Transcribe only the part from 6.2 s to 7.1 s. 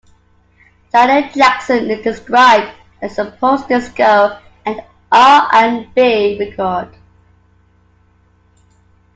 record.